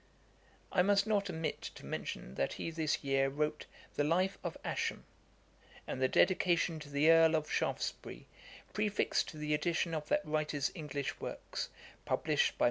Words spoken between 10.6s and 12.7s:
English works, published by Mr. Bennet.